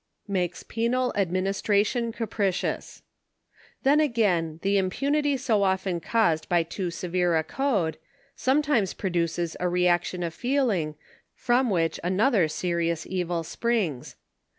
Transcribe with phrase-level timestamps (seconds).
[0.27, 3.03] MAKES PENAL ADMINISTRATION CAPRICIOUS.
[3.83, 7.99] Then again, the i^ipunily so often caused by too severe a code,
[8.35, 10.95] sometimes produces a reaction of feeling,
[11.35, 14.15] from which another se rious evil springs.